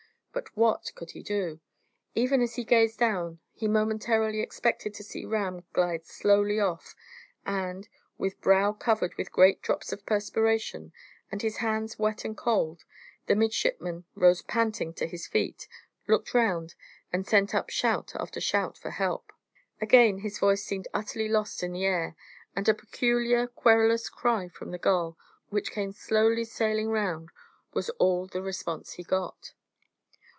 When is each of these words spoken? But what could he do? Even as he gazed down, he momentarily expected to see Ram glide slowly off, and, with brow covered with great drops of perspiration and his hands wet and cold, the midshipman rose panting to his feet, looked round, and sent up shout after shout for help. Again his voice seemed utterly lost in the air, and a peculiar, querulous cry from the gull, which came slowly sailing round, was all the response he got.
But 0.33 0.55
what 0.55 0.93
could 0.95 1.11
he 1.11 1.23
do? 1.23 1.59
Even 2.15 2.41
as 2.41 2.55
he 2.55 2.63
gazed 2.63 2.97
down, 2.97 3.39
he 3.51 3.67
momentarily 3.67 4.39
expected 4.39 4.93
to 4.93 5.03
see 5.03 5.25
Ram 5.25 5.65
glide 5.73 6.05
slowly 6.05 6.57
off, 6.57 6.95
and, 7.45 7.89
with 8.17 8.39
brow 8.39 8.71
covered 8.71 9.13
with 9.15 9.33
great 9.33 9.61
drops 9.61 9.91
of 9.91 10.05
perspiration 10.05 10.93
and 11.33 11.41
his 11.41 11.57
hands 11.57 11.99
wet 11.99 12.23
and 12.23 12.37
cold, 12.37 12.85
the 13.25 13.35
midshipman 13.35 14.05
rose 14.15 14.41
panting 14.41 14.93
to 14.93 15.05
his 15.05 15.27
feet, 15.27 15.67
looked 16.07 16.33
round, 16.33 16.75
and 17.11 17.27
sent 17.27 17.53
up 17.53 17.69
shout 17.69 18.13
after 18.15 18.39
shout 18.39 18.77
for 18.77 18.91
help. 18.91 19.33
Again 19.81 20.19
his 20.19 20.39
voice 20.39 20.63
seemed 20.63 20.87
utterly 20.93 21.27
lost 21.27 21.61
in 21.61 21.73
the 21.73 21.83
air, 21.83 22.15
and 22.55 22.69
a 22.69 22.73
peculiar, 22.73 23.47
querulous 23.47 24.07
cry 24.07 24.47
from 24.47 24.71
the 24.71 24.77
gull, 24.77 25.17
which 25.49 25.73
came 25.73 25.91
slowly 25.91 26.45
sailing 26.45 26.87
round, 26.87 27.31
was 27.73 27.89
all 27.99 28.27
the 28.27 28.41
response 28.41 28.93
he 28.93 29.03
got. 29.03 29.51